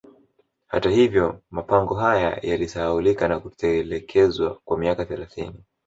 [0.67, 5.63] Hata hivyo mapango haya yalisahaulika na kutelekezwa kwa miaka thelathini